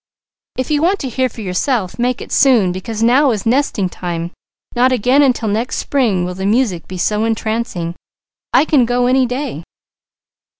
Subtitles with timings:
[0.57, 4.31] "If you want to hear for yourself, make it soon, because now is nesting time;
[4.75, 7.93] not again until next spring will the music be so entrancing.
[8.51, 9.63] I can go any day."